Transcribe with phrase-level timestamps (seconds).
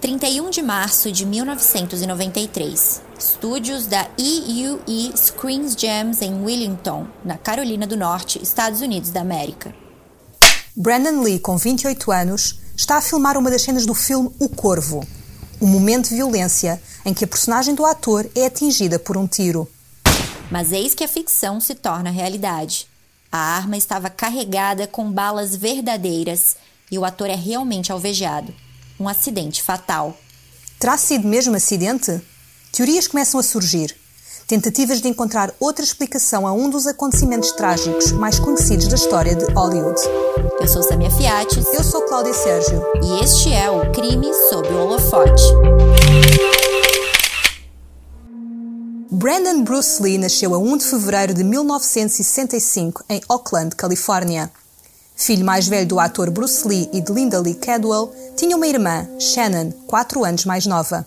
[0.00, 3.02] 31 de março de 1993.
[3.18, 9.74] Estúdios da EUE Screens Jams em Wellington, na Carolina do Norte, Estados Unidos da América.
[10.76, 15.04] Brandon Lee, com 28 anos, está a filmar uma das cenas do filme O Corvo,
[15.60, 19.68] um momento de violência em que a personagem do ator é atingida por um tiro.
[20.48, 22.86] Mas eis que a ficção se torna realidade.
[23.32, 26.56] A arma estava carregada com balas verdadeiras
[26.88, 28.54] e o ator é realmente alvejado.
[29.00, 30.16] Um acidente fatal.
[30.80, 32.20] Terá sido mesmo acidente?
[32.72, 33.94] Teorias começam a surgir.
[34.48, 39.44] Tentativas de encontrar outra explicação a um dos acontecimentos trágicos mais conhecidos da história de
[39.52, 40.00] Hollywood.
[40.60, 41.64] Eu sou Samia Fiates.
[41.72, 42.82] Eu sou Cláudia Sérgio.
[43.02, 45.44] E este é o Crime sob o Holofote.
[49.12, 54.50] Brandon Bruce Lee nasceu a 1 de fevereiro de 1965 em Oakland, Califórnia.
[55.18, 59.04] Filho mais velho do ator Bruce Lee e de Linda Lee Cadwell, tinha uma irmã,
[59.18, 61.04] Shannon, 4 anos mais nova.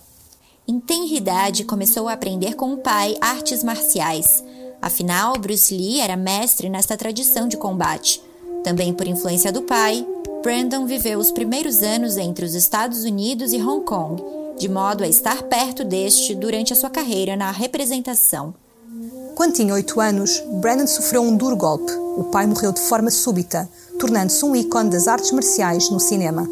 [0.67, 4.43] Em tenra idade, começou a aprender com o pai artes marciais.
[4.81, 8.21] Afinal, Bruce Lee era mestre nesta tradição de combate.
[8.65, 10.05] Também por influência do pai,
[10.43, 14.21] Brandon viveu os primeiros anos entre os Estados Unidos e Hong Kong,
[14.59, 18.53] de modo a estar perto deste durante a sua carreira na representação.
[19.35, 21.91] Quando tinha oito anos, Brandon sofreu um duro golpe.
[22.17, 23.67] O pai morreu de forma súbita,
[24.01, 26.49] tornando-se um ícone das artes marciais no cinema.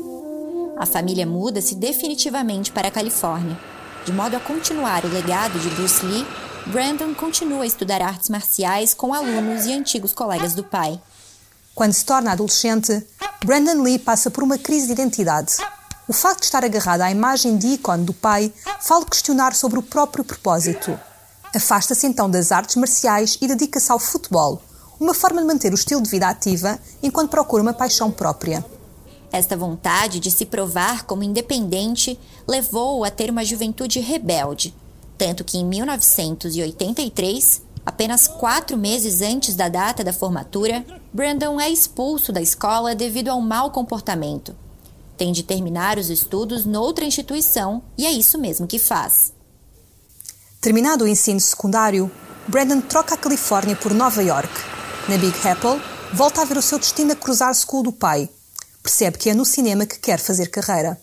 [0.78, 3.60] A família muda-se definitivamente para a Califórnia.
[4.06, 6.28] De modo a continuar o legado de Bruce Lee,
[6.68, 11.02] Brandon continua a estudar artes marciais com alunos e antigos colegas do pai.
[11.74, 13.04] Quando se torna adolescente,
[13.44, 15.56] Brandon Lee passa por uma crise de identidade.
[16.08, 19.84] O facto de estar agarrado à imagem de ícone do pai faz-o questionar sobre o
[19.84, 21.00] próprio propósito.
[21.56, 24.62] Afasta-se então das artes marciais e dedica-se ao futebol,
[25.00, 28.66] uma forma de manter o estilo de vida ativa enquanto procura uma paixão própria.
[29.32, 34.74] Esta vontade de se provar como independente levou-o a ter uma juventude rebelde,
[35.18, 42.32] tanto que em 1983, apenas quatro meses antes da data da formatura, Brandon é expulso
[42.32, 44.56] da escola devido ao mau comportamento.
[45.16, 49.34] Tem de terminar os estudos noutra instituição e é isso mesmo que faz.
[50.62, 52.10] Terminado o ensino secundário,
[52.48, 54.79] Brandon troca a Califórnia por Nova York.
[55.08, 55.82] Na Big Apple,
[56.14, 58.30] volta a ver o seu destino a cruzar-se com o do pai,
[58.84, 61.00] percebe que é no cinema que quer fazer carreira.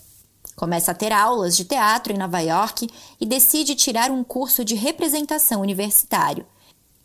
[0.54, 2.88] Começa a ter aulas de teatro em Nova York
[3.20, 6.46] e decide tirar um curso de representação universitário.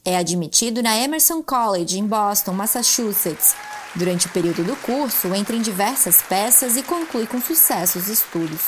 [0.06, 3.56] É admitido na Emerson College, em Boston, Massachusetts.
[3.94, 8.62] Durante o período do curso, entra em diversas peças e conclui com sucesso os estudos.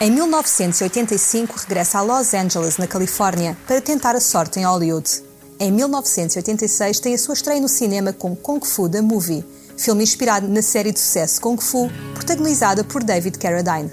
[0.00, 5.31] Em 1985, regressa a Los Angeles, na Califórnia, para tentar a sorte em Hollywood.
[5.62, 9.44] Em 1986, tem a sua estreia no cinema com Kung Fu The Movie,
[9.78, 13.88] filme inspirado na série de sucesso Kung Fu, protagonizada por David Carradine.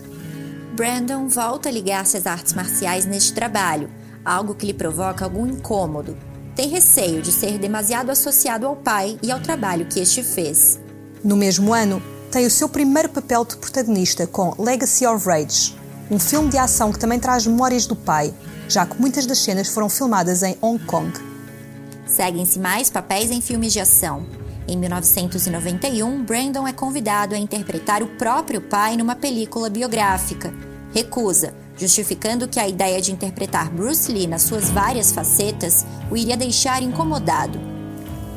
[0.75, 3.87] Brandon volta a ligar-se às artes marciais neste trabalho,
[4.25, 6.17] algo que lhe provoca algum incômodo.
[6.55, 10.79] Tem receio de ser demasiado associado ao pai e ao trabalho que este fez.
[11.23, 12.01] No mesmo ano,
[12.31, 15.77] tem o seu primeiro papel de protagonista com Legacy of Rage,
[16.09, 18.33] um filme de ação que também traz memórias do pai,
[18.67, 21.28] já que muitas das cenas foram filmadas em Hong Kong.
[22.09, 24.25] Seguem-se mais papéis em filmes de ação,
[24.69, 30.53] em 1991, Brandon é convidado a interpretar o próprio pai numa película biográfica.
[30.93, 36.37] Recusa, justificando que a ideia de interpretar Bruce Lee nas suas várias facetas o iria
[36.37, 37.59] deixar incomodado.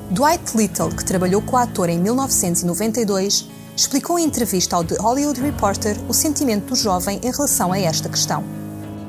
[0.08, 3.46] Dwight Little, que trabalhou com o ator em 1992,
[3.76, 8.08] explicou em entrevista ao The Hollywood Reporter o sentimento do jovem em relação a esta
[8.08, 8.42] questão.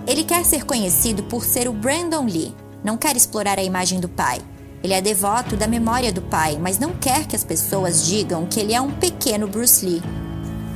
[0.06, 2.54] Ele quer ser conhecido por ser o Brandon Lee,
[2.84, 4.42] não quer explorar a imagem do pai.
[4.84, 8.60] Ele é devoto da memória do pai, mas não quer que as pessoas digam que
[8.60, 10.04] ele é um pequeno Bruce Lee.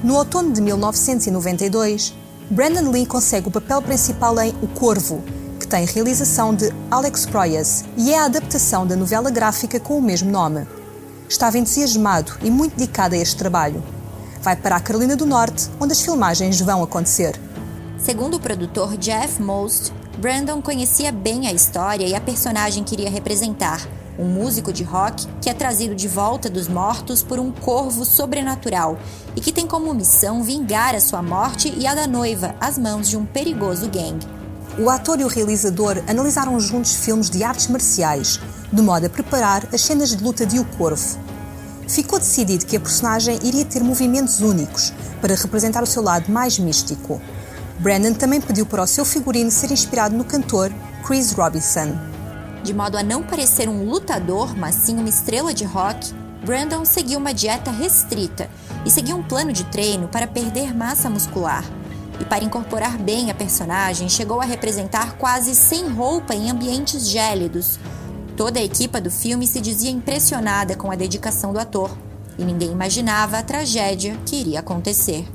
[0.02, 2.14] No outono de 1992,
[2.50, 5.22] Brandon Lee consegue o papel principal em O Corvo,
[5.60, 10.02] que tem realização de Alex Proyas e é a adaptação da novela gráfica com o
[10.02, 10.66] mesmo nome.
[11.28, 13.84] Estava entusiasmado e muito dedicado a este trabalho.
[14.42, 17.38] Vai para a Carolina do Norte, onde as filmagens vão acontecer.
[17.98, 23.10] Segundo o produtor Jeff Most, Brandon conhecia bem a história e a personagem que iria
[23.10, 23.86] representar,
[24.18, 28.98] um músico de rock que é trazido de volta dos mortos por um corvo sobrenatural
[29.36, 33.10] e que tem como missão vingar a sua morte e a da noiva às mãos
[33.10, 34.28] de um perigoso gangue.
[34.80, 38.40] O ator e o realizador analisaram juntos filmes de artes marciais,
[38.72, 41.18] de modo a preparar as cenas de luta de O Corvo.
[41.88, 46.60] Ficou decidido que a personagem iria ter movimentos únicos para representar o seu lado mais
[46.60, 47.22] místico.
[47.80, 50.72] Brandon também pediu para o seu figurino ser inspirado no cantor
[51.06, 52.17] Chris Robinson.
[52.68, 57.18] De modo a não parecer um lutador, mas sim uma estrela de rock, Brandon seguiu
[57.18, 58.50] uma dieta restrita
[58.86, 61.64] e seguiu um plano de treino para perder massa muscular.
[62.20, 67.80] e, para incorporar bem a personagem, chegou a representar quase sem roupa em ambientes gélidos.
[68.36, 71.98] Toda a equipa do filme se dizia impressionada com a dedicação do ator,
[72.38, 75.26] e ninguém imaginava a tragédia que iria acontecer.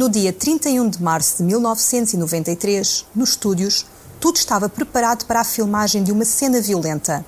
[0.00, 3.84] No dia 31 de março de 1993, nos estúdios,
[4.18, 7.22] tudo estava preparado para a filmagem de uma cena violenta.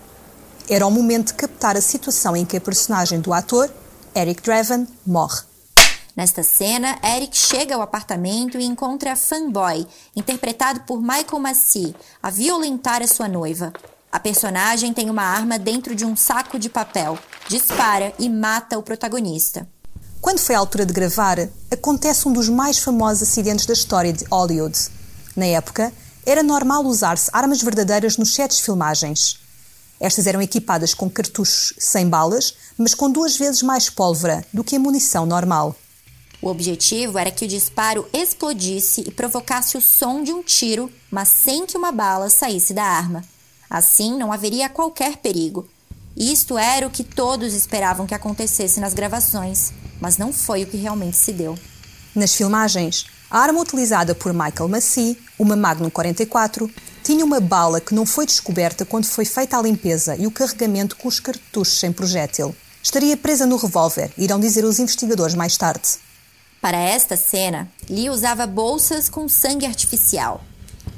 [0.70, 3.70] Era o momento de captar a situação em que a personagem do ator,
[4.16, 5.42] Eric Draven, morre.
[6.16, 9.86] Nesta cena, Eric chega ao apartamento e encontra a fanboy,
[10.16, 13.70] interpretado por Michael Massey, a violentar a sua noiva.
[14.10, 17.18] A personagem tem uma arma dentro de um saco de papel,
[17.48, 19.68] dispara e mata o protagonista.
[20.22, 21.36] Quando foi a altura de gravar,
[21.68, 24.78] acontece um dos mais famosos acidentes da história de Hollywood.
[25.34, 25.92] Na época,
[26.24, 29.40] era normal usar-se armas verdadeiras nos sets de filmagens.
[29.98, 34.76] Estas eram equipadas com cartuchos sem balas, mas com duas vezes mais pólvora do que
[34.76, 35.74] a munição normal.
[36.40, 41.26] O objetivo era que o disparo explodisse e provocasse o som de um tiro, mas
[41.30, 43.24] sem que uma bala saísse da arma.
[43.68, 45.68] Assim, não haveria qualquer perigo.
[46.16, 49.72] Isto era o que todos esperavam que acontecesse nas gravações,
[50.02, 51.56] mas não foi o que realmente se deu.
[52.12, 56.68] Nas filmagens, a arma utilizada por Michael Massey, uma Magnum 44,
[57.04, 60.96] tinha uma bala que não foi descoberta quando foi feita a limpeza e o carregamento
[60.96, 62.54] com os cartuchos sem projétil.
[62.82, 65.88] Estaria presa no revólver, irão dizer os investigadores mais tarde.
[66.60, 70.42] Para esta cena, Lee usava bolsas com sangue artificial.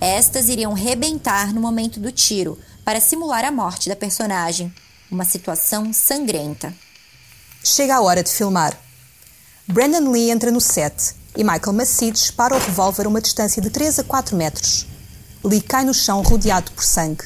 [0.00, 4.72] Estas iriam rebentar no momento do tiro, para simular a morte da personagem.
[5.10, 6.74] Uma situação sangrenta.
[7.62, 8.83] Chega a hora de filmar.
[9.66, 13.70] Brandon Lee entra no set e Michael Massey dispara o revólver a uma distância de
[13.70, 14.86] 3 a 4 metros.
[15.42, 17.24] Lee cai no chão rodeado por sangue.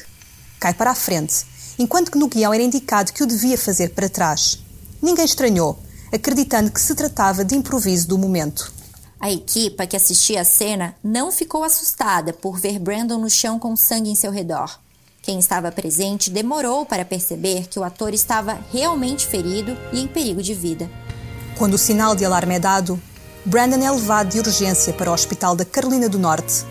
[0.57, 1.45] Cai para a frente,
[1.77, 4.57] enquanto que no guião era indicado que o devia fazer para trás.
[5.01, 5.77] Ninguém estranhou,
[6.13, 8.71] acreditando que se tratava de improviso do momento.
[9.19, 13.75] A equipa que assistia a cena não ficou assustada por ver Brandon no chão com
[13.75, 14.79] sangue em seu redor.
[15.21, 20.41] Quem estava presente demorou para perceber que o ator estava realmente ferido e em perigo
[20.41, 20.89] de vida.
[21.59, 22.97] Quando o sinal de alarme é dado,
[23.43, 26.63] Brandon é levado de urgência para o Hospital da Carolina do Norte.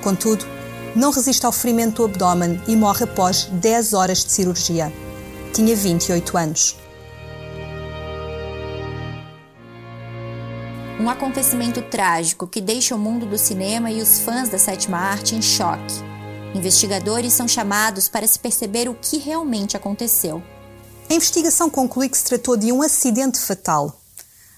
[0.00, 0.46] Contudo,
[0.94, 4.92] não resiste ao ferimento do abdômen e morre após 10 horas de cirurgia.
[5.52, 6.76] Tinha 28 anos.
[11.00, 15.34] Um acontecimento trágico que deixa o mundo do cinema e os fãs da sétima arte
[15.34, 15.96] em choque.
[16.54, 20.40] Investigadores são chamados para se perceber o que realmente aconteceu.
[21.10, 24.05] A investigação conclui que se tratou de um acidente fatal,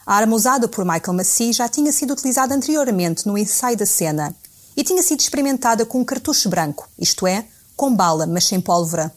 [0.08, 4.34] a arma usada por Michael Massey já tinha sido utilizada anteriormente no ensaio da cena
[4.74, 7.44] e tinha sido experimentada com um cartucho branco, isto é,
[7.76, 9.12] com bala, mas sem pólvora.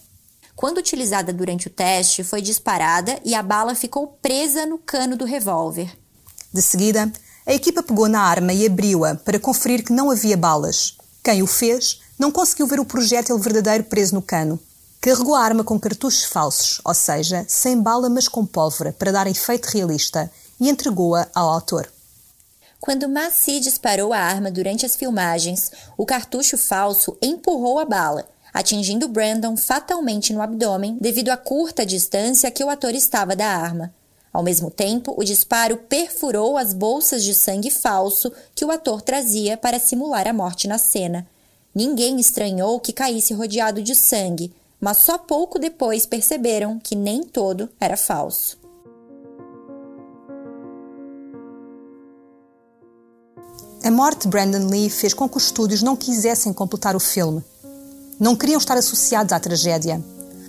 [0.54, 5.24] Quando utilizada durante o teste, foi disparada e a bala ficou presa no cano do
[5.24, 5.98] revólver.
[6.52, 7.10] De seguida,
[7.48, 10.98] a equipa pegou na arma e abriu-a para conferir que não havia balas.
[11.24, 14.60] Quem o fez não conseguiu ver o projétil verdadeiro preso no cano.
[15.00, 19.26] Carregou a arma com cartuchos falsos, ou seja, sem bala mas com pólvora, para dar
[19.26, 20.30] efeito realista,
[20.62, 21.92] e entregou-a ao autor.
[22.80, 29.08] Quando Massey disparou a arma durante as filmagens, o cartucho falso empurrou a bala, atingindo
[29.08, 33.94] Brandon fatalmente no abdômen devido à curta distância que o ator estava da arma.
[34.32, 39.58] Ao mesmo tempo, o disparo perfurou as bolsas de sangue falso que o ator trazia
[39.58, 41.28] para simular a morte na cena.
[41.74, 47.70] Ninguém estranhou que caísse rodeado de sangue, mas só pouco depois perceberam que nem todo
[47.80, 48.61] era falso.
[53.84, 57.44] A morte de Brandon Lee fez com que os estúdios não quisessem completar o filme.
[58.20, 60.00] Não queriam estar associados à tragédia.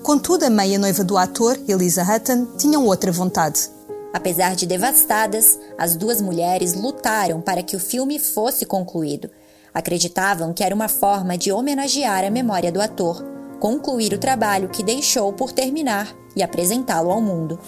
[0.03, 3.71] Contudo, a meia-noiva do ator, Elisa Hutton, tinham outra vontade.
[4.13, 9.31] Apesar de devastadas, as duas mulheres lutaram para que o filme fosse concluído.
[9.73, 13.25] Acreditavam que era uma forma de homenagear a memória do ator,
[13.59, 17.59] concluir o trabalho que deixou por terminar e apresentá-lo ao mundo.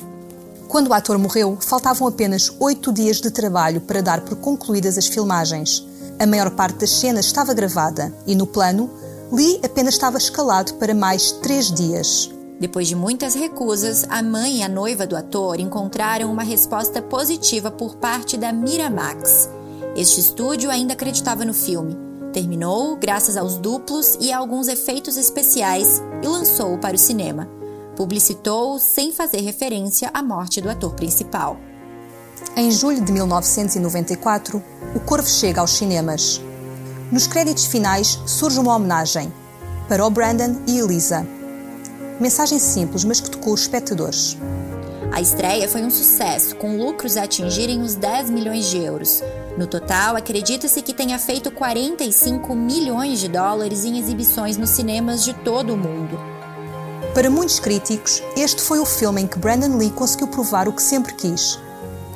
[0.69, 5.07] Quando o ator morreu, faltavam apenas oito dias de trabalho para dar por concluídas as
[5.07, 5.87] filmagens.
[6.19, 8.91] A maior parte das cenas estava gravada e, no plano,
[9.33, 12.31] Lee apenas estava escalado para mais três dias.
[12.59, 17.71] Depois de muitas recusas, a mãe e a noiva do ator encontraram uma resposta positiva
[17.71, 19.49] por parte da Miramax.
[19.97, 21.97] Este estúdio ainda acreditava no filme.
[22.33, 27.64] Terminou graças aos duplos e a alguns efeitos especiais e lançou-o para o cinema
[27.97, 31.57] publicitou sem fazer referência à morte do ator principal.
[32.57, 34.63] Em julho de 1994,
[34.95, 36.41] O Corvo chega aos cinemas.
[37.11, 39.33] Nos créditos finais surge uma homenagem
[39.89, 41.27] para o Brandon e Elisa.
[42.21, 44.37] mensagem simples, mas que tocou os espectadores.
[45.13, 49.23] A estreia foi um sucesso, com lucros a atingirem os 10 milhões de euros.
[49.57, 55.33] No total, acredita-se que tenha feito 45 milhões de dólares em exibições nos cinemas de
[55.33, 56.34] todo o mundo.
[57.15, 60.83] Para muitos críticos, este foi o filme em que Brandon Lee conseguiu provar o que
[60.83, 61.61] sempre quis: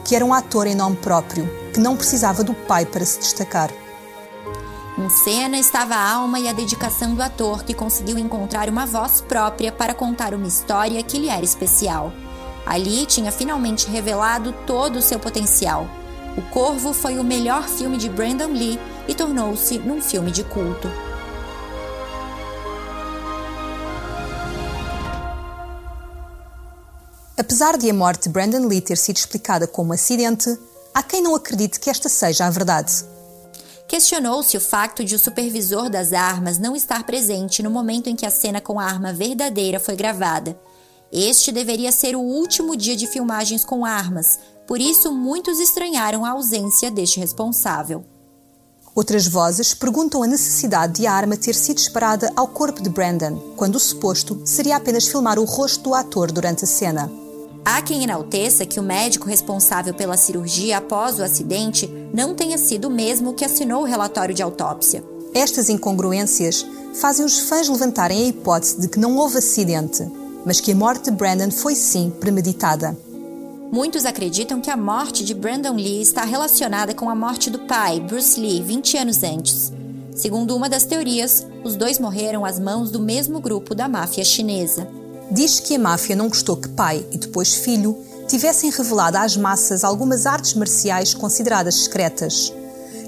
[0.05, 3.71] que era um ator em nome próprio, que não precisava do pai para se destacar.
[4.99, 9.21] Em cena estava a alma e a dedicação do ator que conseguiu encontrar uma voz
[9.21, 12.13] própria para contar uma história que lhe era especial.
[12.67, 15.87] Ali tinha finalmente revelado todo o seu potencial.
[16.37, 20.91] O Corvo foi o melhor filme de Brandon Lee e tornou-se num filme de culto.
[27.39, 30.59] Apesar de a morte de Brandon Lee ter sido explicada como um acidente,
[30.93, 32.93] há quem não acredite que esta seja a verdade.
[33.87, 38.27] Questionou-se o facto de o supervisor das armas não estar presente no momento em que
[38.27, 40.59] a cena com a arma verdadeira foi gravada.
[41.13, 46.31] Este deveria ser o último dia de filmagens com armas, por isso muitos estranharam a
[46.31, 48.05] ausência deste responsável.
[48.97, 53.55] Outras vozes perguntam a necessidade de a arma ter sido disparada ao corpo de Brandon,
[53.57, 57.28] quando o suposto seria apenas filmar o rosto do ator durante a cena.
[57.71, 62.89] Há quem enalteça que o médico responsável pela cirurgia após o acidente não tenha sido
[62.89, 65.05] o mesmo que assinou o relatório de autópsia.
[65.35, 70.03] Estas incongruências fazem os fãs levantarem a hipótese de que não houve acidente,
[70.47, 72.97] mas que a morte de Brandon foi sim premeditada.
[73.71, 78.01] Muitos acreditam que a morte de Brandon Lee está relacionada com a morte do pai,
[78.01, 79.75] Bruce Lee, 20 anos antes.
[80.15, 84.89] Segundo uma das teorias, os dois morreram às mãos do mesmo grupo da máfia chinesa.
[85.31, 89.85] Diz que a máfia não gostou que pai e depois filho tivessem revelado às massas
[89.85, 92.53] algumas artes marciais consideradas secretas.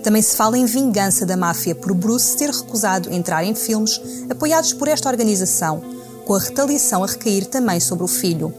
[0.03, 4.00] Também se fala em vingança da máfia por Bruce ter recusado entrar em filmes
[4.31, 5.83] apoiados por esta organização,
[6.27, 8.53] com a retaliação a recair também sobre o filho.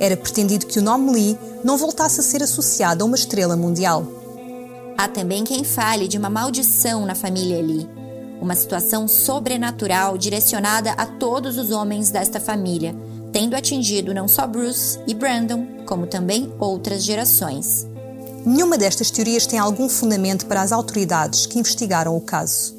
[0.00, 4.06] Era pretendido que o nome Lee não voltasse a ser associado a uma estrela mundial.
[4.98, 7.88] Há também quem fale de uma maldição na família Lee,
[8.44, 12.94] uma situação sobrenatural direcionada a todos os homens desta família,
[13.32, 17.86] tendo atingido não só Bruce e Brandon, como também outras gerações.
[18.44, 22.74] Nenhuma destas teorias tem algum fundamento para as autoridades que investigaram o caso.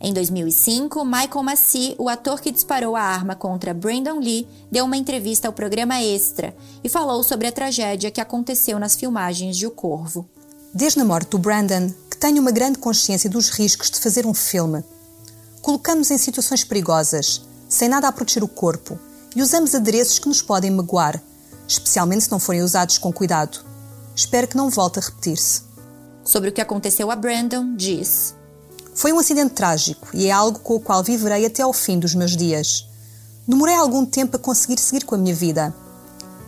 [0.00, 4.96] Em 2005, Michael Massey, o ator que disparou a arma contra Brandon Lee, deu uma
[4.96, 9.70] entrevista ao programa Extra e falou sobre a tragédia que aconteceu nas filmagens de O
[9.70, 10.26] Corvo.
[10.72, 14.84] Desde a morte do Brandon, tenho uma grande consciência dos riscos de fazer um filme.
[15.62, 18.98] Colocamos em situações perigosas, sem nada a proteger o corpo,
[19.34, 21.20] e usamos adereços que nos podem magoar,
[21.66, 23.64] especialmente se não forem usados com cuidado.
[24.14, 25.62] Espero que não volte a repetir-se.
[26.22, 28.34] Sobre o que aconteceu a Brandon, diz:
[28.94, 32.14] foi um acidente trágico e é algo com o qual viverei até ao fim dos
[32.14, 32.86] meus dias.
[33.48, 35.74] Demorei algum tempo a conseguir seguir com a minha vida.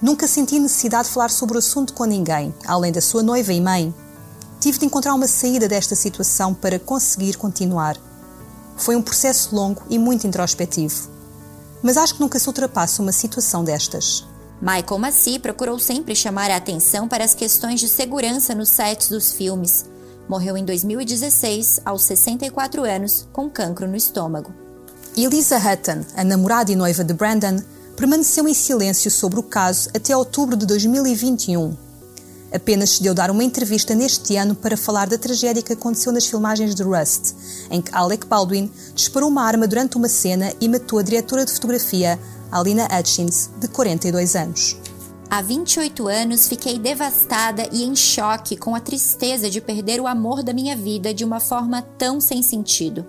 [0.02, 3.61] Nunca senti necessidade de falar sobre o assunto com ninguém, além da sua noiva e
[3.61, 3.95] mãe.
[4.62, 7.97] Tive de encontrar uma saída desta situação para conseguir continuar.
[8.76, 11.11] Foi um processo longo e muito introspectivo.
[11.83, 14.25] Mas acho que nunca se ultrapassa uma situação destas.
[14.61, 19.33] Michael Massey procurou sempre chamar a atenção para as questões de segurança nos sets dos
[19.33, 19.85] filmes,
[20.28, 24.54] Morreu em 2016, aos 64 anos, com cancro no estômago.
[25.16, 27.61] Elisa Hutton, a namorada e noiva de Brandon,
[27.97, 31.91] permaneceu em silêncio sobre o caso até outubro de 2021.
[32.52, 36.26] Apenas se deu dar uma entrevista neste ano para falar da tragédia que aconteceu nas
[36.26, 37.35] filmagens de Rust,
[37.71, 41.52] em que Alec Baldwin disparou uma arma durante uma cena e matou a diretora de
[41.52, 42.18] fotografia,
[42.50, 44.76] Alina Hutchins, de 42 anos.
[45.30, 50.42] Há 28 anos fiquei devastada e em choque com a tristeza de perder o amor
[50.42, 53.06] da minha vida de uma forma tão sem sentido.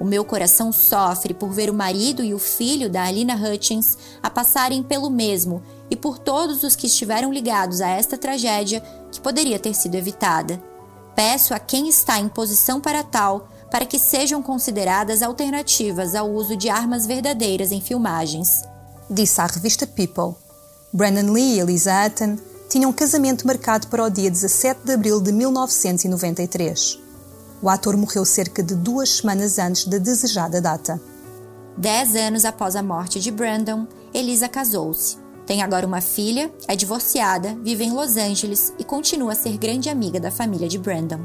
[0.00, 4.30] O meu coração sofre por ver o marido e o filho da Alina Hutchins a
[4.30, 9.58] passarem pelo mesmo e por todos os que estiveram ligados a esta tragédia que poderia
[9.58, 10.62] ter sido evitada.
[11.14, 16.56] Peço a quem está em posição para tal para que sejam consideradas alternativas ao uso
[16.56, 18.62] de armas verdadeiras em filmagens.
[19.10, 20.34] Disse à revista People.
[20.92, 25.20] Brandon Lee e Elisa Hutton tinham um casamento marcado para o dia 17 de abril
[25.20, 26.98] de 1993.
[27.60, 31.00] O ator morreu cerca de duas semanas antes da desejada data.
[31.76, 35.16] Dez anos após a morte de Brandon, Elisa casou-se.
[35.48, 39.88] Tem agora uma filha, é divorciada, vive em Los Angeles e continua a ser grande
[39.88, 41.20] amiga da família de Brandon.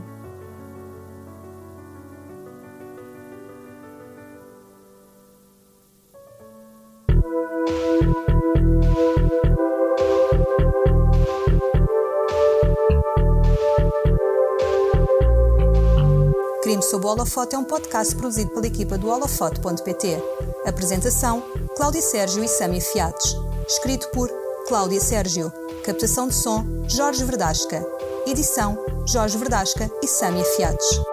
[16.61, 20.17] Crime sob o Holofote é um podcast produzido pela equipa do holofote.pt.
[20.65, 21.43] Apresentação:
[21.75, 23.52] Cláudia Sérgio e Sâmia Fiates.
[23.67, 24.29] Escrito por
[24.67, 25.51] Cláudia Sérgio.
[25.83, 27.83] Captação de som: Jorge Verdasca.
[28.27, 28.77] Edição:
[29.07, 31.12] Jorge Verdasca e Sâmia Fiates.